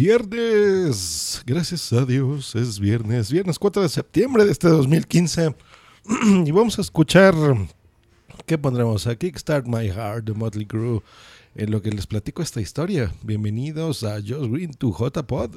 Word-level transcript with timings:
Viernes, 0.00 1.42
gracias 1.44 1.92
a 1.92 2.06
Dios, 2.06 2.54
es 2.54 2.80
viernes, 2.80 3.30
viernes 3.30 3.58
4 3.58 3.82
de 3.82 3.88
septiembre 3.90 4.46
de 4.46 4.50
este 4.50 4.66
2015 4.66 5.54
y 6.46 6.50
vamos 6.52 6.78
a 6.78 6.80
escuchar, 6.80 7.34
¿qué 8.46 8.56
pondremos? 8.56 9.06
A 9.06 9.14
Kickstart 9.14 9.66
My 9.66 9.90
Heart 9.90 10.24
de 10.24 10.32
Motley 10.32 10.64
Crue 10.64 11.02
en 11.54 11.70
lo 11.70 11.82
que 11.82 11.90
les 11.90 12.06
platico 12.06 12.40
esta 12.40 12.62
historia. 12.62 13.12
Bienvenidos 13.22 14.02
a 14.02 14.14
Josh 14.26 14.50
Green 14.50 14.72
to 14.72 14.90
J-Pod. 14.90 15.56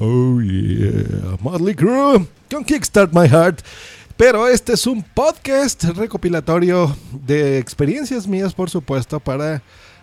Oh 0.00 0.40
yeah, 0.40 1.36
Motley 1.40 1.74
Crue 1.74 2.24
con 2.48 2.64
Kickstart 2.64 3.12
My 3.12 3.28
Heart. 3.28 3.62
Pero 4.16 4.46
este 4.46 4.74
es 4.74 4.86
un 4.86 5.02
podcast 5.02 5.82
recopilatorio 5.82 6.96
de 7.26 7.58
experiencias 7.58 8.28
mías, 8.28 8.54
por 8.54 8.70
supuesto, 8.70 9.18
para 9.18 9.60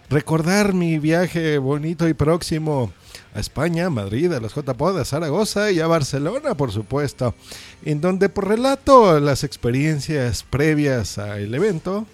recordar 0.10 0.74
mi 0.74 1.00
viaje 1.00 1.58
bonito 1.60 2.10
y 2.10 2.14
próximo 2.14 2.92
a 3.34 3.40
España, 3.40 3.90
Madrid, 3.90 4.34
a 4.34 4.42
los 4.42 4.54
JPod, 4.54 5.00
a 5.00 5.06
Zaragoza 5.06 5.72
y 5.72 5.80
a 5.80 5.88
Barcelona, 5.88 6.56
por 6.56 6.74
supuesto, 6.74 7.34
en 7.86 8.02
donde 8.02 8.28
por 8.28 8.50
relato 8.50 9.18
las 9.22 9.46
experiencias 9.46 10.44
previas 10.44 11.18
al 11.18 11.56
evento 11.56 12.06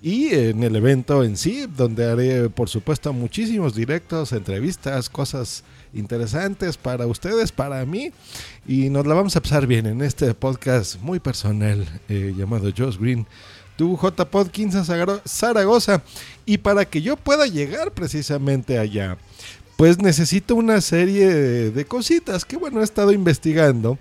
y 0.00 0.34
en 0.34 0.62
el 0.62 0.76
evento 0.76 1.24
en 1.24 1.36
sí, 1.36 1.66
donde 1.76 2.10
haré, 2.10 2.48
por 2.48 2.70
supuesto, 2.70 3.12
muchísimos 3.12 3.74
directos, 3.74 4.32
entrevistas, 4.32 5.10
cosas 5.10 5.62
interesantes 5.94 6.76
para 6.76 7.06
ustedes, 7.06 7.52
para 7.52 7.84
mí. 7.84 8.12
Y 8.66 8.90
nos 8.90 9.06
la 9.06 9.14
vamos 9.14 9.36
a 9.36 9.42
pasar 9.42 9.66
bien 9.66 9.86
en 9.86 10.02
este 10.02 10.34
podcast 10.34 11.00
muy 11.00 11.20
personal 11.20 11.86
eh, 12.08 12.34
llamado 12.36 12.70
Josh 12.76 12.98
Green, 12.98 13.26
tu 13.76 13.96
JPod 13.96 14.48
15 14.48 14.82
Zaragoza. 15.24 16.02
Y 16.44 16.58
para 16.58 16.84
que 16.84 17.02
yo 17.02 17.16
pueda 17.16 17.46
llegar 17.46 17.92
precisamente 17.92 18.78
allá, 18.78 19.18
pues 19.76 19.98
necesito 19.98 20.56
una 20.56 20.80
serie 20.80 21.32
de, 21.70 21.84
cositas 21.84 22.44
que 22.44 22.56
bueno, 22.56 22.80
he 22.80 22.84
estado 22.84 23.12
investigando. 23.12 23.98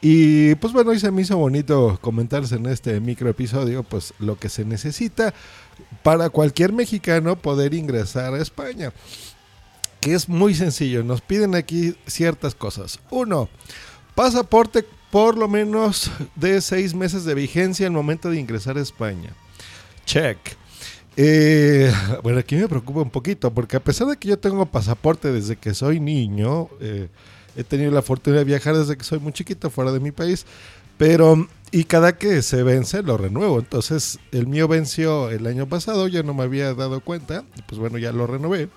Y 0.00 0.54
pues 0.56 0.72
bueno, 0.72 0.92
y 0.92 1.00
se 1.00 1.10
me 1.10 1.22
hizo 1.22 1.36
bonito 1.36 1.98
comentarse 2.00 2.54
en 2.54 2.66
este 2.66 3.00
micro 3.00 3.28
episodio, 3.28 3.82
pues 3.82 4.14
lo 4.20 4.38
que 4.38 4.48
se 4.48 4.64
necesita 4.64 5.34
para 6.02 6.30
cualquier 6.30 6.72
mexicano 6.72 7.36
poder 7.36 7.74
ingresar 7.74 8.34
a 8.34 8.40
España 8.40 8.92
que 10.00 10.14
es 10.14 10.28
muy 10.28 10.54
sencillo. 10.54 11.02
Nos 11.02 11.20
piden 11.20 11.54
aquí 11.54 11.96
ciertas 12.06 12.54
cosas. 12.54 13.00
Uno, 13.10 13.48
pasaporte 14.14 14.84
por 15.10 15.36
lo 15.36 15.48
menos 15.48 16.10
de 16.34 16.60
seis 16.60 16.94
meses 16.94 17.24
de 17.24 17.34
vigencia 17.34 17.86
en 17.86 17.92
el 17.92 17.96
momento 17.96 18.30
de 18.30 18.40
ingresar 18.40 18.76
a 18.76 18.82
España. 18.82 19.34
Check. 20.04 20.38
Eh, 21.16 21.90
bueno, 22.22 22.38
aquí 22.38 22.56
me 22.56 22.68
preocupa 22.68 23.00
un 23.00 23.10
poquito, 23.10 23.52
porque 23.52 23.76
a 23.76 23.80
pesar 23.80 24.06
de 24.08 24.16
que 24.16 24.28
yo 24.28 24.38
tengo 24.38 24.66
pasaporte 24.66 25.32
desde 25.32 25.56
que 25.56 25.72
soy 25.72 25.98
niño, 25.98 26.68
eh, 26.80 27.08
he 27.56 27.64
tenido 27.64 27.90
la 27.90 28.02
fortuna 28.02 28.38
de 28.38 28.44
viajar 28.44 28.76
desde 28.76 28.96
que 28.96 29.04
soy 29.04 29.18
muy 29.18 29.32
chiquito 29.32 29.70
fuera 29.70 29.92
de 29.92 30.00
mi 30.00 30.12
país, 30.12 30.44
pero 30.98 31.48
y 31.70 31.84
cada 31.84 32.16
que 32.16 32.42
se 32.42 32.62
vence 32.62 33.02
lo 33.02 33.16
renuevo. 33.16 33.58
Entonces 33.58 34.18
el 34.32 34.46
mío 34.46 34.68
venció 34.68 35.30
el 35.30 35.46
año 35.46 35.66
pasado, 35.66 36.08
yo 36.08 36.22
no 36.22 36.34
me 36.34 36.42
había 36.42 36.74
dado 36.74 37.00
cuenta, 37.00 37.44
pues 37.66 37.78
bueno, 37.78 37.98
ya 37.98 38.12
lo 38.12 38.26
renové. 38.26 38.68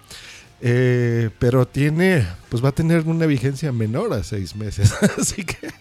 Eh, 0.62 1.30
pero 1.40 1.66
tiene, 1.66 2.28
pues 2.50 2.64
va 2.64 2.70
a 2.70 2.74
tener 2.74 3.08
una 3.08 3.26
vigencia 3.26 3.72
menor 3.72 4.12
a 4.14 4.24
seis 4.24 4.56
meses. 4.56 4.94
Así 5.18 5.44
que 5.44 5.72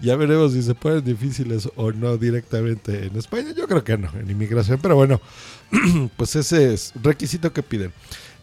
ya 0.00 0.16
veremos 0.16 0.52
si 0.52 0.62
se 0.62 0.74
ponen 0.74 1.04
difíciles 1.04 1.68
o 1.76 1.92
no 1.92 2.16
directamente 2.16 3.06
en 3.06 3.16
España. 3.16 3.52
Yo 3.56 3.66
creo 3.66 3.82
que 3.82 3.98
no, 3.98 4.10
en 4.18 4.30
inmigración. 4.30 4.78
Pero 4.80 4.96
bueno, 4.96 5.20
pues 6.16 6.36
ese 6.36 6.74
es 6.74 6.92
requisito 7.02 7.52
que 7.52 7.62
piden. 7.62 7.92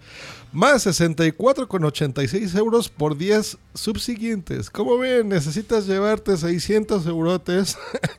Más 0.53 0.88
64,86 0.88 2.57
euros 2.57 2.88
por 2.89 3.18
días 3.18 3.57
subsiguientes. 3.74 4.69
Como 4.69 4.97
ven, 4.97 5.28
necesitas 5.28 5.88
llevarte 5.88 6.38
600 6.38 7.06
eurotes 7.06 7.78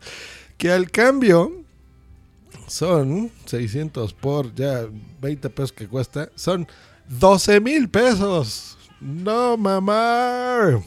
que 0.59 0.71
al 0.71 0.91
cambio 0.91 1.65
son 2.69 3.31
600 3.47 4.13
por 4.15 4.55
ya 4.55 4.87
20 5.21 5.51
pesos 5.51 5.73
que 5.73 5.89
cuesta, 5.89 6.31
son 6.35 6.67
12 7.09 7.61
mil 7.61 7.89
pesos. 7.89 8.77
No, 9.01 9.57
mamá. 9.57 10.83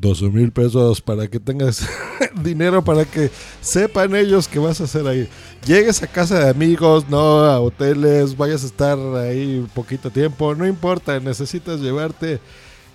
12 0.00 0.30
mil 0.30 0.50
pesos 0.50 1.02
para 1.02 1.28
que 1.28 1.38
tengas 1.38 1.86
dinero 2.42 2.82
para 2.82 3.04
que 3.04 3.30
sepan 3.60 4.14
ellos 4.16 4.48
que 4.48 4.58
vas 4.58 4.80
a 4.80 4.84
hacer 4.84 5.06
ahí. 5.06 5.28
Llegues 5.66 6.02
a 6.02 6.06
casa 6.06 6.38
de 6.38 6.48
amigos, 6.48 7.06
no 7.10 7.40
a 7.40 7.60
hoteles, 7.60 8.34
vayas 8.36 8.62
a 8.62 8.66
estar 8.66 8.98
ahí 9.16 9.66
poquito 9.74 10.10
tiempo, 10.10 10.54
no 10.54 10.66
importa, 10.66 11.20
necesitas 11.20 11.80
llevarte 11.80 12.40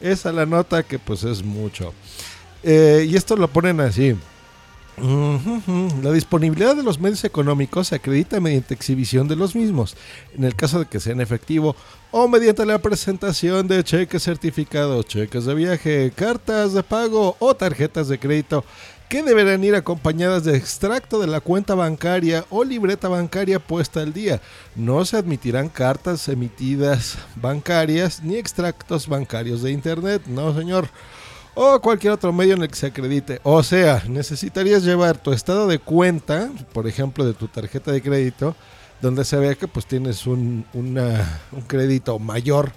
esa 0.01 0.31
la 0.31 0.47
nota 0.47 0.81
que 0.81 0.97
pues 0.97 1.23
es 1.23 1.43
mucho. 1.43 1.93
Eh, 2.67 3.05
y 3.07 3.15
esto 3.15 3.35
lo 3.35 3.47
ponen 3.47 3.79
así. 3.79 4.15
La 4.97 6.11
disponibilidad 6.11 6.75
de 6.75 6.81
los 6.81 6.99
medios 6.99 7.23
económicos 7.25 7.89
se 7.89 7.95
acredita 7.95 8.39
mediante 8.39 8.73
exhibición 8.73 9.27
de 9.27 9.35
los 9.35 9.53
mismos, 9.53 9.95
en 10.35 10.45
el 10.45 10.55
caso 10.55 10.79
de 10.79 10.85
que 10.85 10.99
sean 10.99 11.21
efectivo, 11.21 11.75
o 12.11 12.27
mediante 12.27 12.65
la 12.65 12.79
presentación 12.79 13.67
de 13.67 13.83
cheques 13.83 14.23
certificados, 14.23 15.05
cheques 15.05 15.45
de 15.45 15.53
viaje, 15.53 16.11
cartas 16.15 16.73
de 16.73 16.81
pago 16.81 17.35
o 17.39 17.53
tarjetas 17.55 18.07
de 18.07 18.17
crédito 18.17 18.63
que 19.09 19.21
deberán 19.21 19.63
ir 19.63 19.75
acompañadas 19.75 20.45
de 20.45 20.57
extracto 20.57 21.19
de 21.19 21.27
la 21.27 21.41
cuenta 21.41 21.75
bancaria 21.75 22.45
o 22.49 22.63
libreta 22.63 23.07
bancaria 23.07 23.59
puesta 23.59 23.99
al 23.99 24.13
día. 24.13 24.41
No 24.75 25.05
se 25.05 25.17
admitirán 25.17 25.69
cartas 25.69 26.27
emitidas 26.29 27.17
bancarias 27.35 28.23
ni 28.23 28.37
extractos 28.37 29.07
bancarios 29.07 29.61
de 29.61 29.71
Internet, 29.71 30.23
no 30.25 30.55
señor 30.55 30.89
o 31.55 31.81
cualquier 31.81 32.13
otro 32.13 32.31
medio 32.31 32.53
en 32.53 32.61
el 32.61 32.69
que 32.69 32.75
se 32.75 32.87
acredite. 32.87 33.39
O 33.43 33.63
sea, 33.63 34.03
necesitarías 34.07 34.83
llevar 34.83 35.17
tu 35.17 35.31
estado 35.31 35.67
de 35.67 35.79
cuenta, 35.79 36.51
por 36.73 36.87
ejemplo, 36.87 37.25
de 37.25 37.33
tu 37.33 37.47
tarjeta 37.47 37.91
de 37.91 38.01
crédito, 38.01 38.55
donde 39.01 39.25
se 39.25 39.37
vea 39.37 39.55
que 39.55 39.67
pues 39.67 39.85
tienes 39.85 40.27
un, 40.27 40.65
un 40.73 41.61
crédito 41.67 42.19
mayor 42.19 42.71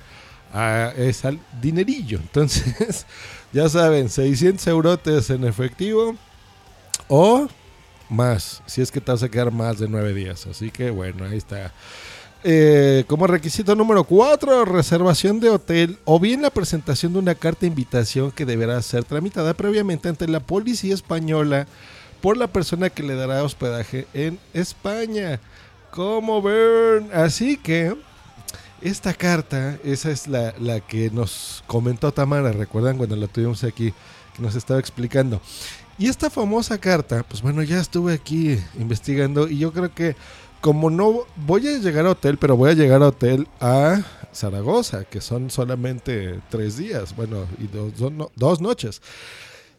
a 0.52 0.92
ese 0.96 1.38
dinerillo. 1.60 2.18
Entonces, 2.18 3.06
ya 3.52 3.68
saben, 3.68 4.08
600 4.08 4.66
eurotes 4.66 5.30
en 5.30 5.44
efectivo 5.44 6.16
o 7.08 7.48
más, 8.08 8.62
si 8.66 8.80
es 8.80 8.90
que 8.90 9.00
te 9.00 9.12
vas 9.12 9.22
a 9.22 9.28
quedar 9.28 9.50
más 9.50 9.78
de 9.78 9.88
nueve 9.88 10.14
días. 10.14 10.46
Así 10.46 10.70
que 10.70 10.90
bueno, 10.90 11.24
ahí 11.24 11.36
está. 11.36 11.72
Eh, 12.44 13.04
como 13.08 13.26
requisito 13.26 13.74
número 13.74 14.04
4, 14.04 14.64
reservación 14.64 15.40
de 15.40 15.50
hotel 15.50 15.98
o 16.04 16.20
bien 16.20 16.40
la 16.40 16.50
presentación 16.50 17.12
de 17.12 17.18
una 17.18 17.34
carta 17.34 17.62
de 17.62 17.66
invitación 17.66 18.30
que 18.30 18.46
deberá 18.46 18.80
ser 18.82 19.04
tramitada 19.04 19.54
previamente 19.54 20.08
ante 20.08 20.28
la 20.28 20.40
policía 20.40 20.94
española 20.94 21.66
por 22.20 22.36
la 22.36 22.46
persona 22.46 22.90
que 22.90 23.02
le 23.02 23.16
dará 23.16 23.42
hospedaje 23.42 24.06
en 24.14 24.38
España. 24.54 25.40
Como 25.90 26.40
ven, 26.40 27.10
así 27.12 27.56
que 27.56 27.96
esta 28.82 29.14
carta, 29.14 29.76
esa 29.82 30.10
es 30.10 30.28
la, 30.28 30.54
la 30.60 30.80
que 30.80 31.10
nos 31.10 31.64
comentó 31.66 32.12
Tamara, 32.12 32.52
recuerdan 32.52 32.98
cuando 32.98 33.16
la 33.16 33.26
tuvimos 33.26 33.64
aquí, 33.64 33.92
que 34.36 34.42
nos 34.42 34.54
estaba 34.54 34.78
explicando. 34.78 35.40
Y 35.98 36.06
esta 36.06 36.30
famosa 36.30 36.78
carta, 36.78 37.24
pues 37.24 37.42
bueno, 37.42 37.64
ya 37.64 37.80
estuve 37.80 38.14
aquí 38.14 38.56
investigando 38.78 39.48
y 39.48 39.58
yo 39.58 39.72
creo 39.72 39.92
que 39.92 40.14
como 40.60 40.90
no 40.90 41.26
voy 41.36 41.68
a 41.68 41.78
llegar 41.78 42.06
a 42.06 42.10
hotel, 42.10 42.38
pero 42.38 42.56
voy 42.56 42.70
a 42.70 42.74
llegar 42.74 43.02
a 43.02 43.08
hotel 43.08 43.46
a 43.60 44.02
Zaragoza, 44.34 45.04
que 45.04 45.20
son 45.20 45.50
solamente 45.50 46.40
tres 46.50 46.76
días, 46.76 47.14
bueno, 47.16 47.46
y 47.58 47.66
dos, 47.66 48.12
dos 48.36 48.60
noches. 48.60 49.00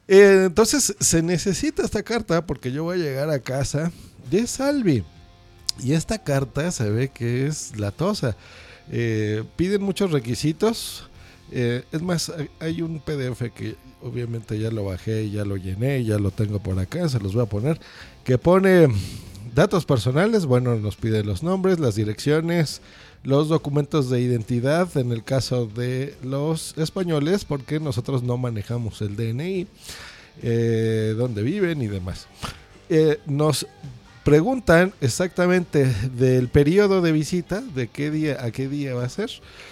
Eh, 0.07 0.45
entonces 0.47 0.95
se 0.99 1.21
necesita 1.21 1.83
esta 1.83 2.01
carta 2.01 2.45
porque 2.45 2.71
yo 2.71 2.83
voy 2.83 2.99
a 2.99 3.03
llegar 3.03 3.29
a 3.29 3.39
casa 3.39 3.91
de 4.29 4.47
Salvi. 4.47 5.03
Y 5.83 5.93
esta 5.93 6.17
carta 6.23 6.71
se 6.71 6.89
ve 6.89 7.09
que 7.09 7.47
es 7.47 7.77
latosa. 7.77 8.35
Eh, 8.91 9.43
piden 9.55 9.83
muchos 9.83 10.11
requisitos. 10.11 11.07
Eh, 11.51 11.83
es 11.91 12.01
más, 12.01 12.33
hay 12.59 12.81
un 12.81 12.99
PDF 12.99 13.51
que 13.53 13.75
obviamente 14.01 14.59
ya 14.59 14.71
lo 14.71 14.85
bajé, 14.85 15.29
ya 15.29 15.45
lo 15.45 15.57
llené, 15.57 16.03
ya 16.03 16.17
lo 16.17 16.31
tengo 16.31 16.59
por 16.59 16.77
acá, 16.79 17.07
se 17.09 17.19
los 17.19 17.33
voy 17.33 17.43
a 17.43 17.49
poner, 17.49 17.79
que 18.23 18.37
pone 18.37 18.87
Datos 19.55 19.85
personales, 19.85 20.45
bueno, 20.45 20.75
nos 20.75 20.95
pide 20.95 21.23
los 21.23 21.43
nombres, 21.43 21.79
las 21.79 21.95
direcciones, 21.95 22.81
los 23.23 23.49
documentos 23.49 24.09
de 24.09 24.21
identidad 24.21 24.95
en 24.97 25.11
el 25.11 25.23
caso 25.23 25.65
de 25.65 26.15
los 26.23 26.77
españoles, 26.77 27.45
porque 27.45 27.79
nosotros 27.79 28.23
no 28.23 28.37
manejamos 28.37 29.01
el 29.01 29.15
DNI, 29.15 29.67
eh, 30.41 31.13
dónde 31.17 31.41
viven 31.43 31.81
y 31.81 31.87
demás. 31.87 32.27
Eh, 32.89 33.19
nos 33.25 33.67
preguntan 34.23 34.93
exactamente 35.01 35.85
del 36.15 36.49
periodo 36.49 37.01
de 37.01 37.11
visita, 37.11 37.61
de 37.61 37.87
qué 37.87 38.11
día 38.11 38.43
a 38.43 38.51
qué 38.51 38.67
día 38.67 38.93
va 38.93 39.05
a 39.05 39.09
ser, 39.09 39.29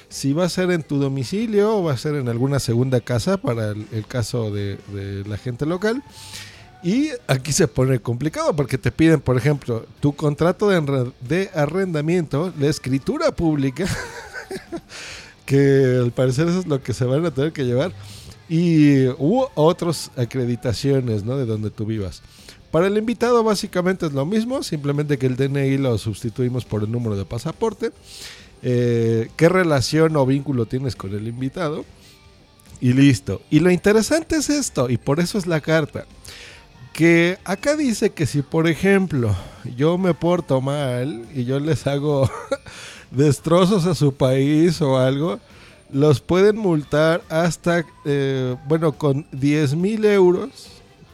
si 0.09 0.33
va 0.33 0.45
a 0.45 0.49
ser 0.49 0.71
en 0.71 0.83
tu 0.83 0.97
domicilio 0.97 1.77
o 1.77 1.83
va 1.83 1.93
a 1.93 1.97
ser 1.97 2.15
en 2.15 2.29
alguna 2.29 2.59
segunda 2.59 3.01
casa 3.01 3.37
para 3.37 3.71
el, 3.71 4.05
caso 4.07 4.49
de, 4.51 4.77
de 4.93 5.23
la 5.27 5.37
gente 5.37 5.65
local. 5.65 6.03
Y 6.83 7.09
aquí 7.27 7.51
se 7.51 7.67
pone 7.67 7.99
complicado 7.99 8.55
porque 8.55 8.77
te 8.77 8.91
piden, 8.91 9.19
por 9.19 9.37
ejemplo, 9.37 9.85
tu 9.99 10.15
contrato 10.15 10.69
de, 10.69 11.49
arrendamiento, 11.53 12.53
la 12.59 12.67
escritura 12.67 13.31
pública, 13.31 13.85
que 15.45 15.99
al 16.03 16.11
parecer 16.11 16.47
eso 16.47 16.59
es 16.59 16.67
lo 16.67 16.81
que 16.81 16.93
se 16.93 17.05
van 17.05 17.25
a 17.25 17.31
tener 17.31 17.51
que 17.51 17.65
llevar, 17.65 17.93
y 18.47 19.07
hubo 19.17 19.51
otras 19.55 20.11
acreditaciones 20.15 21.23
¿no? 21.23 21.37
de 21.37 21.45
donde 21.45 21.71
tú 21.71 21.85
vivas. 21.85 22.21
Para 22.69 22.87
el 22.87 22.97
invitado 22.97 23.43
básicamente 23.43 24.05
es 24.05 24.13
lo 24.13 24.25
mismo, 24.25 24.61
simplemente 24.61 25.17
que 25.17 25.25
el 25.25 25.35
DNI 25.35 25.77
lo 25.77 25.97
sustituimos 25.97 26.63
por 26.63 26.83
el 26.83 26.91
número 26.91 27.15
de 27.15 27.25
pasaporte. 27.25 27.91
Eh, 28.61 29.29
¿Qué 29.35 29.49
relación 29.49 30.15
o 30.15 30.25
vínculo 30.25 30.65
tienes 30.65 30.95
con 30.95 31.13
el 31.13 31.27
invitado? 31.27 31.85
Y 32.79 32.93
listo. 32.93 33.41
Y 33.49 33.61
lo 33.61 33.71
interesante 33.71 34.35
es 34.35 34.49
esto, 34.49 34.89
y 34.89 34.97
por 34.97 35.19
eso 35.19 35.37
es 35.39 35.47
la 35.47 35.59
carta 35.59 36.05
que 36.97 37.37
acá 37.45 37.75
dice 37.75 38.09
que 38.09 38.25
si 38.25 38.41
por 38.41 38.67
ejemplo 38.67 39.35
yo 39.75 39.99
me 39.99 40.15
porto 40.15 40.61
mal 40.61 41.27
y 41.31 41.45
yo 41.45 41.59
les 41.59 41.85
hago 41.85 42.27
destrozos 43.11 43.85
a 43.85 43.93
su 43.93 44.15
país 44.15 44.81
o 44.81 44.97
algo, 44.97 45.39
los 45.91 46.21
pueden 46.21 46.57
multar 46.57 47.21
hasta, 47.29 47.85
eh, 48.03 48.55
bueno, 48.67 48.93
con 48.93 49.27
10 49.31 49.75
mil 49.75 50.05
euros, 50.05 50.69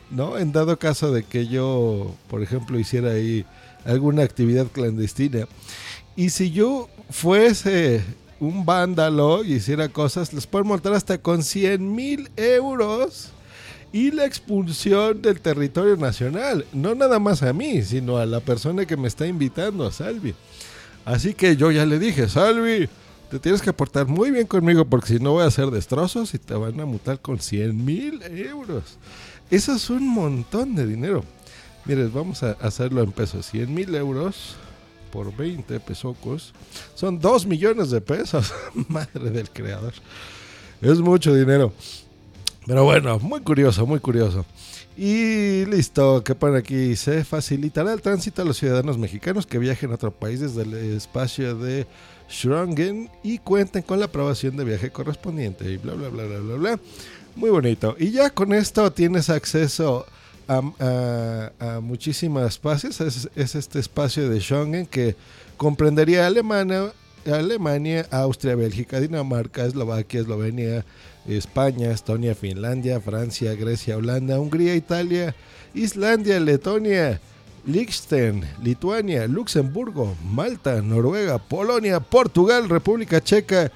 ¿no? 0.10 0.38
En 0.38 0.54
dado 0.54 0.80
caso 0.80 1.12
de 1.12 1.24
que 1.24 1.48
yo, 1.48 2.16
por 2.30 2.42
ejemplo, 2.42 2.80
hiciera 2.80 3.12
ahí 3.12 3.46
alguna 3.84 4.24
actividad 4.24 4.68
clandestina. 4.68 5.50
Y 6.16 6.30
si 6.30 6.52
yo 6.52 6.88
fuese 7.10 8.02
un 8.40 8.66
vándalo 8.66 9.44
y 9.44 9.56
hiciera 9.56 9.90
cosas, 9.90 10.32
les 10.32 10.48
pueden 10.48 10.70
multar 10.70 10.94
hasta 10.94 11.18
con 11.18 11.44
100 11.44 11.94
mil 11.94 12.32
euros 12.38 13.34
y 13.94 14.12
la 14.12 14.25
expulsión 14.25 15.22
del 15.22 15.40
territorio 15.40 15.95
nacional. 15.95 16.66
No 16.74 16.95
nada 16.95 17.19
más 17.19 17.44
a 17.44 17.54
mí, 17.54 17.84
sino 17.84 18.18
a 18.18 18.25
la 18.25 18.40
persona 18.40 18.86
que 18.86 18.98
me 18.98 19.07
está 19.07 19.28
invitando, 19.28 19.86
a 19.86 19.92
Salvi. 19.92 20.34
Así 21.06 21.34
que 21.36 21.56
yo 21.56 21.72
ya 21.72 21.86
le 21.86 22.00
dije, 22.00 22.28
Salvi, 22.28 22.90
te 23.30 23.40
tienes 23.40 23.62
que 23.62 23.72
portar 23.72 24.07
muy 24.07 24.31
bien 24.31 24.48
conmigo 24.48 24.86
porque 24.86 25.07
si 25.07 25.19
no 25.19 25.34
voy 25.34 25.44
a 25.44 25.48
hacer 25.48 25.68
destrozos 25.68 26.34
y 26.34 26.40
te 26.40 26.56
van 26.56 26.80
a 26.80 26.86
mutar 26.86 27.19
con 27.19 27.40
100 27.40 27.86
mil 27.86 28.22
euros. 28.24 28.98
Eso 29.51 29.74
es 29.75 29.90
un 29.92 30.07
montón 30.07 30.75
de 30.75 30.88
dinero. 30.88 31.24
Mires, 31.86 32.12
vamos 32.12 32.42
a 32.42 32.51
hacerlo 32.62 33.04
en 33.04 33.12
pesos. 33.12 33.46
100 33.46 33.74
mil 33.74 33.94
euros 33.94 34.56
por 35.12 35.36
20 35.36 35.80
pesocos 35.81 36.54
son 36.96 37.19
2 37.19 37.46
millones 37.46 37.92
de 37.92 38.01
pesos. 38.01 38.51
Madre 38.88 39.30
del 39.30 39.51
creador. 39.51 39.94
Es 40.81 41.00
mucho 41.00 41.36
dinero. 41.36 41.72
Pero 42.65 42.83
bueno, 42.83 43.19
muy 43.19 43.42
curioso, 43.42 43.86
muy 43.86 44.00
curioso. 44.00 44.45
Y 44.95 45.65
listo, 45.65 46.24
que 46.24 46.36
pone 46.36 46.60
aquí, 46.60 46.95
se 46.95 47.24
facilitará 47.24 47.94
el 47.94 48.01
tránsito 48.01 48.42
a 48.42 48.45
los 48.45 48.57
ciudadanos 48.57 48.98
mexicanos 48.98 49.48
que 49.48 49.57
viajen 49.57 49.92
a 49.92 49.95
otro 49.95 50.12
país 50.12 50.39
desde 50.39 50.62
el 50.62 50.74
espacio 50.95 51.56
de 51.56 51.88
Schrögen 52.30 53.10
y 53.24 53.39
cuenten 53.39 53.81
con 53.81 54.00
la 54.00 54.06
aprobación 54.06 54.56
de 54.56 54.63
viaje 54.63 54.92
correspondiente 54.92 55.71
y 55.71 55.77
bla, 55.77 55.94
bla, 55.94 56.10
bla, 56.10 56.25
bla, 56.25 56.39
bla, 56.39 56.56
bla. 56.56 56.80
Muy 57.36 57.50
bonito. 57.50 57.95
Y 58.00 58.12
ya 58.12 58.30
con 58.30 58.54
esto 58.54 58.92
tienes 58.92 59.30
acceso 59.30 60.06
a, 60.48 61.51
a, 61.60 61.80
muchísimos 61.80 62.44
espacios. 62.48 63.01
Es, 63.01 63.30
es, 63.36 63.56
este 63.56 63.80
espacio 63.80 64.30
de 64.30 64.39
Schengen 64.39 64.86
que 64.86 65.15
comprendería 65.57 66.27
Alemania, 66.27 66.92
Alemania, 67.25 68.08
Austria, 68.12 68.56
Bélgica, 68.56 69.00
Dinamarca, 69.00 69.66
Eslovaquia, 69.66 70.22
Eslovenia, 70.22 70.86
España, 71.28 71.92
Estonia, 71.92 72.36
Finlandia, 72.36 73.00
Francia, 73.00 73.56
Grecia, 73.56 73.98
Holanda, 73.98 74.40
Hungría, 74.40 74.75
Italia, 74.75 75.36
Islandia, 75.74 76.40
Letonia, 76.40 77.20
Liechtenstein, 77.66 78.44
Lituania, 78.62 79.28
Luxemburgo, 79.28 80.16
Malta, 80.24 80.81
Noruega, 80.81 81.38
Polonia, 81.38 82.00
Portugal, 82.00 82.68
República 82.68 83.22
Checa, 83.22 83.72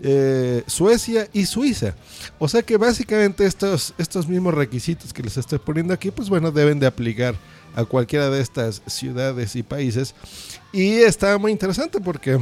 eh, 0.00 0.62
Suecia 0.66 1.28
y 1.32 1.46
Suiza. 1.46 1.94
O 2.38 2.48
sea 2.48 2.62
que 2.62 2.76
básicamente 2.76 3.46
estos, 3.46 3.94
estos 3.98 4.28
mismos 4.28 4.54
requisitos 4.54 5.12
que 5.12 5.22
les 5.22 5.36
estoy 5.36 5.58
poniendo 5.58 5.92
aquí, 5.92 6.10
pues 6.10 6.28
bueno, 6.28 6.50
deben 6.50 6.80
de 6.80 6.86
aplicar 6.86 7.34
a 7.74 7.84
cualquiera 7.84 8.30
de 8.30 8.40
estas 8.40 8.82
ciudades 8.86 9.54
y 9.54 9.62
países. 9.62 10.14
Y 10.72 10.98
está 10.98 11.36
muy 11.38 11.52
interesante 11.52 12.00
porque, 12.00 12.38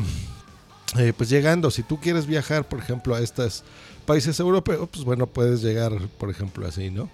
eh, 0.98 1.12
pues 1.16 1.28
llegando, 1.28 1.70
si 1.70 1.82
tú 1.82 1.98
quieres 1.98 2.26
viajar, 2.26 2.68
por 2.68 2.78
ejemplo, 2.78 3.14
a 3.14 3.20
estas 3.20 3.64
países 4.04 4.38
europeos, 4.38 4.88
pues 4.92 5.04
bueno, 5.04 5.26
puedes 5.26 5.62
llegar, 5.62 5.92
por 6.18 6.30
ejemplo, 6.30 6.66
así, 6.66 6.90
¿no? 6.90 7.08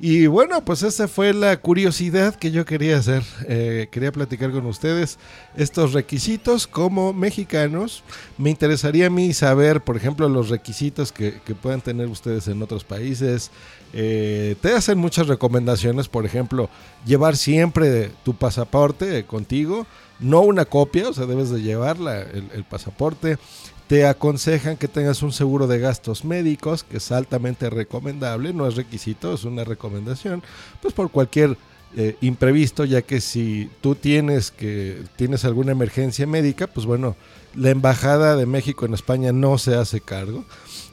Y 0.00 0.28
bueno, 0.28 0.64
pues 0.64 0.82
esa 0.84 1.08
fue 1.08 1.34
la 1.34 1.56
curiosidad 1.56 2.36
que 2.36 2.52
yo 2.52 2.64
quería 2.64 2.96
hacer. 2.96 3.24
Eh, 3.48 3.88
quería 3.90 4.12
platicar 4.12 4.52
con 4.52 4.64
ustedes 4.66 5.18
estos 5.56 5.92
requisitos 5.92 6.66
como 6.66 7.12
mexicanos. 7.12 8.04
Me 8.38 8.50
interesaría 8.50 9.08
a 9.08 9.10
mí 9.10 9.32
saber, 9.34 9.82
por 9.82 9.96
ejemplo, 9.96 10.28
los 10.28 10.48
requisitos 10.48 11.10
que, 11.10 11.40
que 11.44 11.54
puedan 11.56 11.80
tener 11.80 12.06
ustedes 12.06 12.46
en 12.46 12.62
otros 12.62 12.84
países. 12.84 13.50
Eh, 13.92 14.54
te 14.60 14.72
hacen 14.72 14.98
muchas 14.98 15.26
recomendaciones, 15.26 16.08
por 16.08 16.24
ejemplo, 16.26 16.68
llevar 17.04 17.36
siempre 17.36 18.10
tu 18.24 18.34
pasaporte 18.34 19.24
contigo, 19.24 19.86
no 20.20 20.40
una 20.40 20.64
copia, 20.64 21.08
o 21.08 21.12
sea, 21.12 21.26
debes 21.26 21.50
de 21.50 21.62
llevarla, 21.62 22.20
el, 22.20 22.48
el 22.52 22.64
pasaporte. 22.64 23.38
Te 23.86 24.06
aconsejan 24.06 24.76
que 24.76 24.86
tengas 24.86 25.22
un 25.22 25.32
seguro 25.32 25.66
de 25.66 25.78
gastos 25.78 26.24
médicos, 26.24 26.84
que 26.84 26.98
es 26.98 27.10
altamente 27.10 27.70
recomendable, 27.70 28.52
no 28.52 28.66
es 28.66 28.76
requisito, 28.76 29.32
es 29.32 29.44
una 29.44 29.64
recomendación, 29.64 30.42
pues 30.82 30.92
por 30.92 31.10
cualquier 31.10 31.56
eh, 31.96 32.16
imprevisto, 32.20 32.84
ya 32.84 33.00
que 33.00 33.22
si 33.22 33.70
tú 33.80 33.94
tienes 33.94 34.50
que 34.50 35.04
tienes 35.16 35.46
alguna 35.46 35.72
emergencia 35.72 36.26
médica, 36.26 36.66
pues 36.66 36.84
bueno, 36.84 37.16
la 37.54 37.70
embajada 37.70 38.36
de 38.36 38.44
México 38.44 38.84
en 38.84 38.92
España 38.92 39.32
no 39.32 39.56
se 39.56 39.74
hace 39.74 40.02
cargo. 40.02 40.44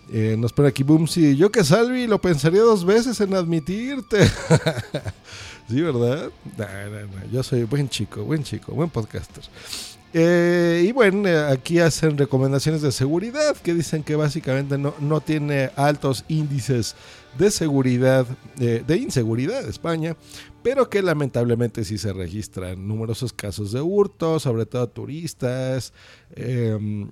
Eh, 0.10 0.36
nos 0.39 0.53
pone 0.53 0.70
aquí 0.70 0.84
Boom, 0.84 1.08
si 1.10 1.36
yo 1.36 1.51
que 1.51 1.65
Salvi 1.65 2.08
lo 2.08 2.22
pensaría 2.22 2.62
dos 2.62 2.86
veces 2.86 3.20
en 3.20 3.34
admitirte. 3.34 4.20
sí, 5.70 5.82
¿verdad? 5.82 6.30
yo 7.32 7.44
soy 7.44 7.64
buen 7.64 7.90
chico, 7.90 8.24
buen 8.24 8.44
chico, 8.44 8.74
buen 8.74 8.90
podcaster. 8.90 9.44
Eh, 10.14 10.86
y 10.88 10.92
bueno, 10.94 11.28
eh, 11.28 11.52
aquí 11.52 11.80
hacen 11.80 12.18
recomendaciones 12.18 12.82
de 12.82 12.92
seguridad 12.94 13.58
que 13.58 13.74
dicen 13.74 14.02
que 14.02 14.16
básicamente 14.16 14.78
no, 14.78 14.94
no 15.00 15.20
tiene 15.20 15.72
altos 15.76 16.24
índices 16.30 16.96
de 17.38 17.52
seguridad, 17.52 18.26
de 18.56 18.98
inseguridad 18.98 19.68
España, 19.68 20.16
pero 20.66 20.90
que 20.90 21.04
lamentablemente 21.04 21.84
sí 21.84 22.00
se 22.00 22.12
registran 22.12 22.88
numerosos 22.88 23.34
casos 23.34 23.72
de 23.72 23.82
hurto, 23.82 24.40
sobre 24.40 24.66
todo 24.66 24.88
turistas. 24.88 25.94
Em, 26.34 27.12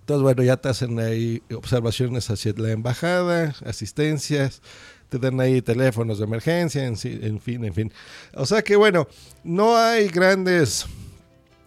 entonces, 0.00 0.22
bueno, 0.22 0.42
ya 0.42 0.56
te 0.56 0.70
hacen 0.70 0.98
ahí 0.98 1.42
observaciones 1.54 2.28
hacia 2.30 2.54
la 2.56 2.72
embajada, 2.72 3.54
asistencias, 3.64 4.62
te 5.08 5.18
dan 5.18 5.40
ahí 5.40 5.62
teléfonos 5.62 6.18
de 6.18 6.24
emergencia, 6.24 6.84
en, 6.84 6.96
fin, 6.96 7.64
en 7.64 7.74
fin. 7.74 7.92
O 8.34 8.46
sea 8.46 8.62
que, 8.62 8.76
bueno, 8.76 9.08
no 9.44 9.76
hay 9.76 10.08
grandes 10.08 10.86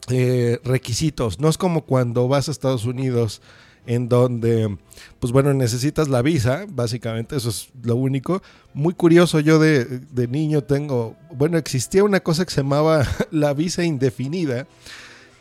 eh, 0.10 0.60
requisitos. 0.63 1.39
No 1.39 1.50
es 1.50 1.57
como 1.57 1.81
cuando 1.86 2.27
vas 2.27 2.48
a 2.48 2.51
Estados 2.51 2.86
Unidos 2.86 3.41
en 3.86 4.10
donde, 4.10 4.77
pues 5.19 5.33
bueno, 5.33 5.53
necesitas 5.53 6.07
la 6.07 6.21
visa, 6.21 6.65
básicamente, 6.69 7.36
eso 7.36 7.50
es 7.50 7.69
lo 7.83 7.95
único. 7.95 8.41
Muy 8.74 8.93
curioso, 8.93 9.39
yo 9.39 9.60
de, 9.60 10.01
niño 10.29 10.63
tengo, 10.63 11.15
bueno, 11.33 11.57
existía 11.57 12.03
una 12.03 12.19
cosa 12.19 12.45
que 12.45 12.51
se 12.51 12.62
llamaba 12.62 13.07
la 13.31 13.53
visa 13.53 13.83
indefinida, 13.83 14.67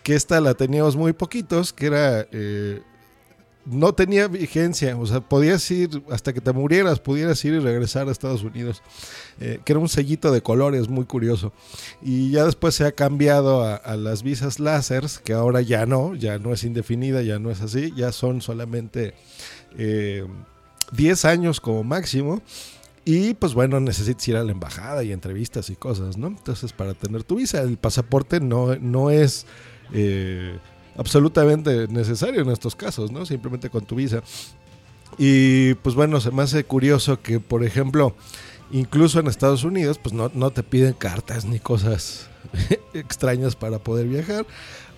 que 0.03 0.15
esta 0.15 0.41
la 0.41 0.55
teníamos 0.55 0.97
muy 0.97 1.13
poquitos, 1.13 1.73
que 1.73 1.87
era 1.87 2.27
eh, 2.33 2.81
no 3.67 3.93
tenía 3.95 4.27
vigencia, 4.27 4.97
o 4.97 5.07
sea, 5.07 5.21
podías 5.21 5.71
ir 5.71 6.03
hasta 6.11 6.33
que 6.33 6.41
te 6.41 6.53
murieras, 6.53 6.99
pudieras 6.99 7.45
ir 7.45 7.55
y 7.55 7.59
regresar 7.59 8.09
a 8.09 8.13
Estados 8.13 8.43
Unidos, 8.43 8.83
eh, 9.39 9.61
que 9.65 9.73
era 9.73 9.81
un 9.81 9.89
sellito 9.89 10.33
de 10.33 10.43
colores 10.43 10.89
muy 10.89 11.05
curioso. 11.05 11.53
Y 12.03 12.31
ya 12.31 12.45
después 12.45 12.75
se 12.75 12.87
ha 12.87 12.93
cambiado 12.93 13.63
a, 13.63 13.97
las 13.97 14.23
visas 14.23 14.61
láseres, 14.61 15.19
que 15.19 15.35
ahora 15.35 15.61
ya 15.61 15.85
no, 15.87 16.15
ya 16.15 16.39
no 16.39 16.53
es 16.53 16.65
indefinida, 16.65 17.23
ya 17.23 17.39
no 17.39 17.51
es 17.51 17.61
así, 17.61 17.93
ya 17.95 18.13
son 18.13 18.41
solamente 18.41 19.15
10 19.77 21.25
eh, 21.25 21.29
años 21.29 21.61
como 21.61 21.85
máximo. 21.85 22.43
Y 23.05 23.35
pues 23.35 23.55
bueno, 23.55 23.81
necesitas 23.81 24.27
ir 24.29 24.37
a 24.37 24.45
la 24.45 24.53
embajada 24.53 25.03
y 25.05 25.13
entrevistas 25.13 25.71
y 25.71 25.77
cosas, 25.77 26.17
¿no? 26.17 26.29
Entonces, 26.29 26.73
para 26.73 26.95
tener 26.95 27.25
tu 27.25 27.37
visa, 27.37 27.61
el 27.63 27.77
pasaporte 27.77 28.41
no, 28.41 28.77
no 28.77 29.11
es... 29.11 29.47
Eh, 29.93 30.59
absolutamente 30.97 31.89
necesario 31.89 32.43
en 32.43 32.51
estos 32.51 32.77
casos, 32.77 33.11
¿no? 33.11 33.27
Simplemente 33.27 33.71
con 33.71 33.85
tu 33.85 33.97
visa. 33.97 34.23
Y 35.19 35.75
pues 35.75 35.95
bueno, 35.95 36.21
se 36.21 36.31
me 36.31 36.43
hace 36.43 36.65
curioso 36.65 37.21
que, 37.21 37.41
por 37.41 37.65
ejemplo, 37.65 38.15
incluso 38.71 39.21
en 39.21 39.27
Estados 39.27 39.65
Unidos, 39.65 39.99
pues 39.99 40.15
no, 40.15 40.51
te 40.51 40.63
piden 40.63 40.95
cartas 40.95 41.45
ni 41.45 41.59
cosas 41.59 42.29
extrañas 42.95 43.57
para 43.57 43.79
poder 43.79 44.07
viajar. 44.07 44.47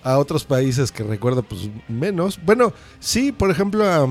A 0.03 0.17
otros 0.17 0.43
países 0.43 0.91
que 0.91 1.03
recuerdo, 1.03 1.43
pues 1.43 1.69
menos. 1.87 2.37
Bueno, 2.43 2.73
sí, 2.99 3.31
por 3.31 3.49
ejemplo, 3.49 3.85
a, 3.85 4.03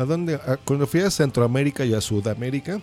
a 0.00 0.04
dónde, 0.04 0.38
cuando 0.64 0.86
fui 0.86 1.00
a 1.00 1.10
Centroamérica 1.10 1.84
y 1.84 1.94
a 1.94 2.00
Sudamérica, 2.00 2.80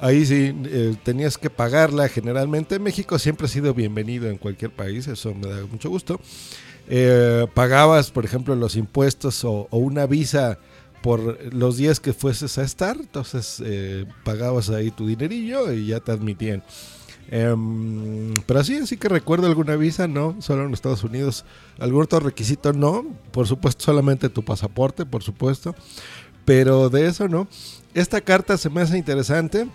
ahí 0.00 0.24
sí 0.24 0.54
eh, 0.64 0.96
tenías 1.02 1.38
que 1.38 1.50
pagarla 1.50 2.08
generalmente. 2.08 2.78
México 2.78 3.18
siempre 3.18 3.46
ha 3.46 3.48
sido 3.48 3.74
bienvenido 3.74 4.28
en 4.28 4.38
cualquier 4.38 4.70
país, 4.70 5.06
eso 5.06 5.34
me 5.34 5.48
da 5.48 5.66
mucho 5.66 5.90
gusto. 5.90 6.20
Eh, 6.88 7.46
pagabas, 7.54 8.10
por 8.10 8.24
ejemplo, 8.24 8.54
los 8.54 8.76
impuestos 8.76 9.44
o, 9.44 9.68
una 9.70 10.06
visa 10.06 10.58
por 11.02 11.52
los 11.54 11.76
días 11.76 12.00
que 12.00 12.12
fueses 12.12 12.58
a 12.58 12.62
estar, 12.62 12.96
entonces 12.96 13.62
eh, 13.64 14.06
pagabas 14.24 14.68
ahí 14.70 14.90
tu 14.90 15.06
dinerillo 15.06 15.72
y 15.72 15.86
ya 15.86 16.00
te 16.00 16.12
admitían. 16.12 16.62
Em, 17.32 18.34
pero 18.44 18.60
así, 18.60 18.76
así 18.76 18.96
que 18.96 19.08
recuerdo 19.08 19.46
alguna 19.46 19.76
visa, 19.76 20.08
no, 20.08 20.36
solo 20.40 20.64
en 20.64 20.74
Estados 20.74 21.04
Unidos. 21.04 21.44
Algún 21.78 22.02
otro 22.02 22.20
requisito, 22.20 22.72
no, 22.72 23.06
por 23.30 23.46
supuesto, 23.46 23.84
solamente 23.84 24.28
tu 24.28 24.44
pasaporte, 24.44 25.06
por 25.06 25.22
supuesto. 25.22 25.74
Pero 26.44 26.90
de 26.90 27.06
eso, 27.06 27.28
no. 27.28 27.46
Esta 27.94 28.20
carta 28.20 28.58
se 28.58 28.68
me 28.68 28.80
hace 28.80 28.98
interesante. 28.98 29.68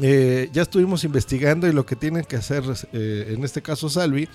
Eh, 0.00 0.48
ya 0.52 0.62
estuvimos 0.62 1.02
investigando 1.04 1.66
y 1.66 1.72
lo 1.72 1.86
que 1.86 1.96
tienen 1.96 2.24
que 2.24 2.36
hacer, 2.36 2.62
en 2.92 3.42
este 3.42 3.62
caso 3.62 3.88
Salvi, 3.88 4.28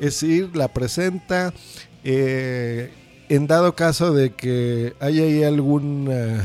es 0.00 0.22
ir, 0.22 0.56
la 0.56 0.68
presenta. 0.68 1.52
Eh, 2.02 2.90
en 3.28 3.46
dado 3.46 3.76
caso 3.76 4.12
de 4.12 4.30
que 4.30 4.94
haya 4.98 5.22
ahí 5.22 5.44
algún 5.44 6.08
eh, 6.10 6.40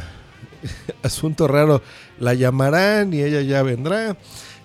asunto 1.04 1.48
raro, 1.48 1.82
la 2.20 2.34
llamarán 2.34 3.14
y 3.14 3.24
ella 3.24 3.42
ya 3.42 3.64
vendrá. 3.64 4.18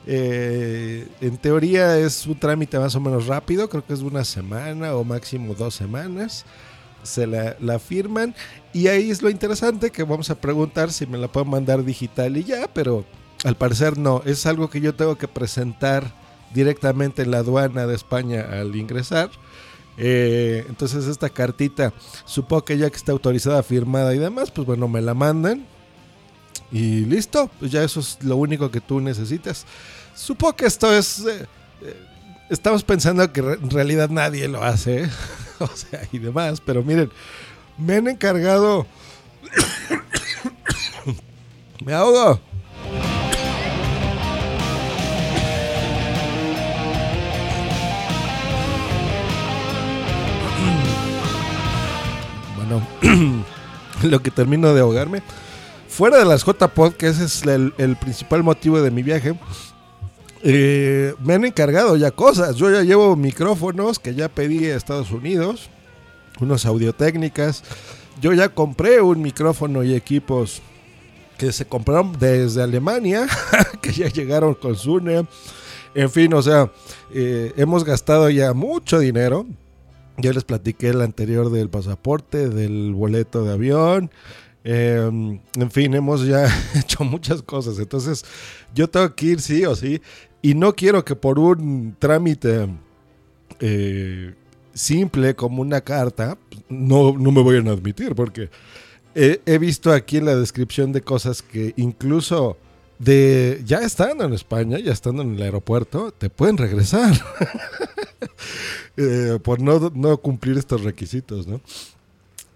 Eh, 0.06 1.06
en 1.20 1.36
teoría 1.36 1.98
es 1.98 2.26
un 2.26 2.38
trámite 2.38 2.78
más 2.78 2.94
o 2.94 3.00
menos 3.00 3.26
rápido, 3.26 3.68
creo 3.68 3.86
que 3.86 3.92
es 3.94 4.00
una 4.00 4.24
semana 4.24 4.94
o 4.94 5.04
máximo 5.04 5.54
dos 5.54 5.74
semanas. 5.74 6.44
Se 7.02 7.26
la, 7.26 7.56
la, 7.60 7.78
firman 7.78 8.34
y 8.74 8.88
ahí 8.88 9.10
es 9.10 9.22
lo 9.22 9.30
interesante 9.30 9.90
que 9.90 10.02
vamos 10.02 10.28
a 10.28 10.34
preguntar 10.34 10.92
si 10.92 11.06
me 11.06 11.16
la 11.16 11.28
pueden 11.28 11.48
mandar 11.48 11.82
digital 11.82 12.36
y 12.36 12.44
ya, 12.44 12.68
pero 12.74 13.06
al 13.42 13.56
parecer 13.56 13.96
no, 13.96 14.22
es 14.26 14.44
algo 14.44 14.68
que 14.68 14.82
yo 14.82 14.94
tengo 14.94 15.16
que 15.16 15.26
presentar 15.26 16.12
directamente 16.52 17.22
en 17.22 17.30
la 17.30 17.38
aduana 17.38 17.86
de 17.86 17.94
España 17.94 18.46
al 18.50 18.74
ingresar. 18.76 19.30
Eh, 19.96 20.64
entonces 20.68 21.06
esta 21.06 21.28
cartita, 21.28 21.92
supongo 22.24 22.64
que 22.64 22.78
ya 22.78 22.88
que 22.88 22.96
está 22.96 23.12
autorizada, 23.12 23.62
firmada 23.62 24.14
y 24.14 24.18
demás, 24.18 24.50
pues 24.50 24.66
bueno, 24.66 24.88
me 24.88 25.00
la 25.00 25.14
mandan. 25.14 25.66
Y 26.72 27.04
listo, 27.04 27.50
pues 27.58 27.70
ya 27.70 27.82
eso 27.82 28.00
es 28.00 28.18
lo 28.22 28.36
único 28.36 28.70
que 28.70 28.80
tú 28.80 29.00
necesitas. 29.00 29.66
Supongo 30.14 30.56
que 30.56 30.66
esto 30.66 30.92
es... 30.92 31.20
Eh, 31.20 31.46
eh, 31.82 31.96
estamos 32.48 32.82
pensando 32.82 33.32
que 33.32 33.40
en 33.40 33.70
realidad 33.70 34.08
nadie 34.08 34.48
lo 34.48 34.62
hace, 34.62 35.08
o 35.58 35.68
sea, 35.68 36.06
y 36.12 36.18
demás, 36.18 36.60
pero 36.64 36.82
miren, 36.82 37.10
me 37.76 37.96
han 37.96 38.08
encargado... 38.08 38.86
me 41.84 41.92
ahogo. 41.92 42.40
lo 54.02 54.22
que 54.22 54.30
termino 54.30 54.74
de 54.74 54.80
ahogarme. 54.80 55.22
Fuera 55.88 56.18
de 56.18 56.24
las 56.24 56.44
J-Pod, 56.44 56.94
que 56.94 57.08
ese 57.08 57.24
es 57.24 57.42
el, 57.44 57.96
principal 57.96 58.42
motivo 58.42 58.80
de 58.80 58.90
mi 58.90 59.02
viaje, 59.02 59.34
eh, 60.42 61.14
me 61.22 61.34
han 61.34 61.44
encargado 61.44 61.96
ya 61.96 62.10
cosas. 62.10 62.56
Yo 62.56 62.70
ya 62.70 62.82
llevo 62.82 63.16
micrófonos 63.16 63.98
que 63.98 64.14
ya 64.14 64.28
pedí 64.28 64.66
a 64.66 64.76
Estados 64.76 65.10
Unidos, 65.10 65.68
unos 66.40 66.64
audio 66.64 66.92
técnicas. 66.94 67.64
Yo 68.20 68.32
ya 68.32 68.48
compré 68.48 69.00
un 69.00 69.20
micrófono 69.20 69.82
y 69.82 69.94
equipos 69.94 70.62
que 71.36 71.52
se 71.52 71.64
compraron 71.64 72.12
desde 72.18 72.62
Alemania, 72.62 73.26
que 73.80 73.92
ya 73.92 74.08
llegaron 74.08 74.54
con 74.54 74.76
Zune. 74.76 75.26
En 75.94 76.10
fin, 76.10 76.32
o 76.34 76.42
sea, 76.42 76.70
eh, 77.12 77.52
hemos 77.56 77.82
gastado 77.82 78.30
ya 78.30 78.52
mucho 78.52 78.98
dinero. 78.98 79.46
Ya 80.22 80.32
les 80.32 80.44
platiqué 80.44 80.88
el 80.88 81.00
anterior 81.00 81.50
del 81.50 81.68
pasaporte, 81.68 82.48
del 82.48 82.94
boleto 82.94 83.44
de 83.44 83.52
avión. 83.52 84.10
Em, 84.64 85.40
en 85.56 85.70
fin, 85.70 85.94
hemos 85.94 86.26
ya 86.26 86.46
hecho 86.74 87.04
muchas 87.04 87.42
cosas. 87.42 87.78
Entonces, 87.78 88.24
yo 88.74 88.88
tengo 88.88 89.14
que 89.14 89.26
ir 89.26 89.40
sí 89.40 89.64
o 89.64 89.74
sí. 89.74 90.00
Y 90.42 90.54
no 90.54 90.74
quiero 90.74 91.04
que 91.04 91.16
por 91.16 91.38
un 91.38 91.96
trámite 91.98 92.68
eh, 93.60 94.34
simple 94.74 95.34
como 95.34 95.62
una 95.62 95.80
carta, 95.80 96.38
no, 96.68 97.16
no 97.16 97.30
me 97.30 97.42
vayan 97.42 97.68
a 97.68 97.72
admitir. 97.72 98.14
Porque 98.14 98.50
he 99.14 99.58
visto 99.58 99.92
aquí 99.92 100.18
en 100.18 100.26
la 100.26 100.36
descripción 100.36 100.92
de 100.92 101.02
cosas 101.02 101.42
que 101.42 101.74
incluso 101.76 102.56
de 103.00 103.62
ya 103.64 103.78
estando 103.78 104.24
en 104.24 104.34
España, 104.34 104.78
ya 104.78 104.92
estando 104.92 105.22
en 105.22 105.34
el 105.34 105.42
aeropuerto, 105.42 106.12
te 106.12 106.30
pueden 106.30 106.56
regresar. 106.56 107.12
Eh, 108.96 109.38
por 109.42 109.60
no, 109.60 110.18
cumplir 110.18 110.58
estos 110.58 110.82
requisitos, 110.82 111.46
¿no? 111.46 111.62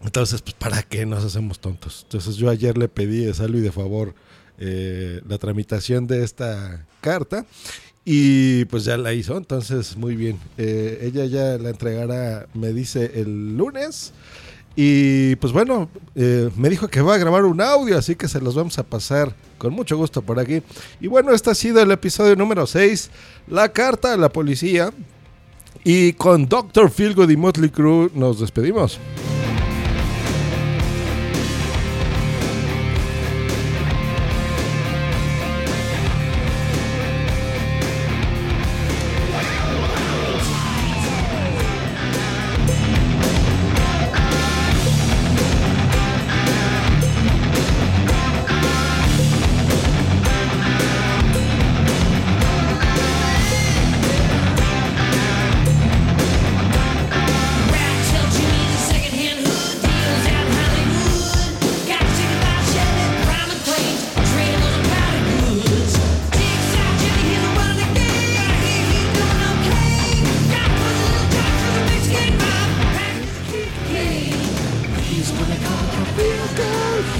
Entonces, 0.02 0.42
pues, 0.42 0.52
¿para 0.54 0.82
qué 0.82 1.06
nos 1.06 1.24
hacemos 1.24 1.58
tontos? 1.58 2.02
Entonces, 2.02 2.36
yo 2.36 2.50
ayer 2.50 2.76
le 2.76 2.88
pedí 2.88 3.24
de 3.24 3.32
salud 3.32 3.60
y 3.60 3.62
de 3.62 3.72
favor 3.72 4.14
eh, 4.58 5.22
la 5.26 5.38
tramitación 5.38 6.06
de 6.06 6.22
esta 6.22 6.84
carta 7.00 7.46
y 8.04 8.66
pues 8.66 8.84
ya 8.84 8.98
la 8.98 9.14
hizo. 9.14 9.38
Entonces, 9.38 9.96
muy 9.96 10.16
bien. 10.16 10.38
Eh, 10.58 10.98
ella 11.02 11.24
ya 11.24 11.56
la 11.56 11.70
entregará, 11.70 12.46
me 12.52 12.74
dice, 12.74 13.12
el 13.14 13.56
lunes. 13.56 14.12
Y 14.76 15.36
pues 15.36 15.52
bueno, 15.52 15.88
me 16.14 16.68
dijo 16.68 16.88
que 16.88 17.00
va 17.00 17.14
a 17.14 17.18
grabar 17.18 17.44
un 17.44 17.60
audio, 17.60 17.96
así 17.96 18.16
que 18.16 18.28
se 18.28 18.40
los 18.40 18.54
vamos 18.54 18.78
a 18.78 18.82
pasar 18.82 19.34
con 19.58 19.72
mucho 19.72 19.96
gusto 19.96 20.20
por 20.22 20.38
aquí. 20.40 20.62
Y 21.00 21.06
bueno, 21.06 21.32
este 21.32 21.50
ha 21.50 21.54
sido 21.54 21.80
el 21.80 21.90
episodio 21.90 22.34
número 22.36 22.66
6, 22.66 23.10
la 23.48 23.68
carta 23.68 24.12
a 24.12 24.16
la 24.16 24.28
policía. 24.28 24.92
Y 25.86 26.14
con 26.14 26.48
Dr. 26.48 26.90
Philgood 26.90 27.28
y 27.28 27.36
Motley 27.36 27.68
Crue 27.68 28.10
nos 28.14 28.40
despedimos. 28.40 28.98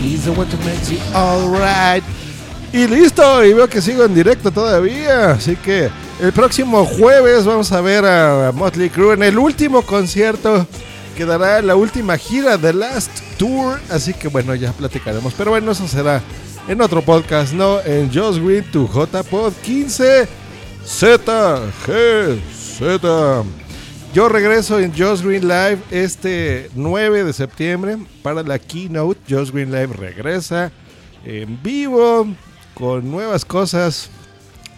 The. 0.04 2.02
Y 2.73 2.88
listo, 2.88 3.44
y 3.44 3.52
veo 3.52 3.68
que 3.68 3.80
sigo 3.80 4.04
en 4.04 4.14
directo 4.14 4.50
todavía. 4.50 5.32
Así 5.32 5.56
que 5.56 5.88
el 6.20 6.32
próximo 6.32 6.84
jueves 6.84 7.44
vamos 7.44 7.70
a 7.73 7.80
ver 7.80 8.04
a 8.04 8.52
Motley 8.52 8.90
Crue 8.90 9.14
en 9.14 9.23
el 9.23 9.38
último 9.38 9.82
concierto 9.82 10.66
que 11.16 11.25
dará 11.25 11.62
la 11.62 11.76
última 11.76 12.18
gira 12.18 12.56
de 12.56 12.73
Last 12.73 13.11
Tour. 13.38 13.78
Así 13.90 14.12
que 14.12 14.26
bueno, 14.28 14.54
ya 14.56 14.73
platicaremos. 14.73 15.32
Pero 15.34 15.52
bueno, 15.52 15.70
eso 15.70 15.87
será 15.87 16.20
en 16.66 16.80
otro 16.80 17.02
podcast, 17.02 17.52
¿no? 17.52 17.80
En 17.80 18.12
Just 18.12 18.40
Green 18.40 18.64
to 18.73 18.88
JPod 18.92 19.52
15 19.62 20.26
ZGZ. 20.84 21.25
Yo 24.14 24.28
regreso 24.28 24.78
en 24.78 24.97
Just 24.97 25.25
Green 25.25 25.49
Live 25.49 25.78
este 25.90 26.71
9 26.76 27.25
de 27.25 27.33
septiembre 27.33 27.99
para 28.23 28.44
la 28.44 28.61
keynote. 28.61 29.18
Just 29.28 29.52
Green 29.52 29.73
Live 29.73 29.88
regresa 29.88 30.71
en 31.25 31.61
vivo 31.64 32.28
con 32.75 33.11
nuevas 33.11 33.44
cosas. 33.44 34.09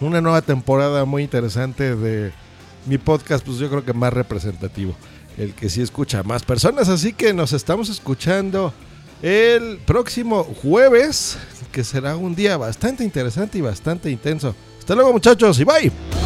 Una 0.00 0.22
nueva 0.22 0.40
temporada 0.40 1.04
muy 1.04 1.22
interesante 1.22 1.94
de 1.94 2.32
mi 2.86 2.96
podcast, 2.96 3.44
pues 3.44 3.58
yo 3.58 3.68
creo 3.68 3.84
que 3.84 3.92
más 3.92 4.10
representativo. 4.10 4.96
El 5.36 5.52
que 5.52 5.68
sí 5.68 5.82
escucha 5.82 6.20
a 6.20 6.22
más 6.22 6.42
personas. 6.42 6.88
Así 6.88 7.12
que 7.12 7.34
nos 7.34 7.52
estamos 7.52 7.90
escuchando 7.90 8.72
el 9.20 9.76
próximo 9.84 10.44
jueves, 10.44 11.36
que 11.72 11.84
será 11.84 12.16
un 12.16 12.34
día 12.34 12.56
bastante 12.56 13.04
interesante 13.04 13.58
y 13.58 13.60
bastante 13.60 14.10
intenso. 14.10 14.54
Hasta 14.78 14.94
luego 14.94 15.12
muchachos 15.12 15.60
y 15.60 15.64
bye. 15.64 16.25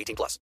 18 0.01 0.15
plus. 0.15 0.39